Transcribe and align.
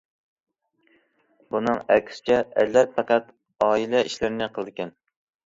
بۇنىڭ 1.55 1.77
ئەكسىچە، 1.97 2.39
ئەرلەر 2.57 2.91
پەقەت 2.97 3.29
ئائىلە 3.67 4.03
ئىشلىرىنى 4.09 4.51
قىلىدىكەن. 4.59 4.95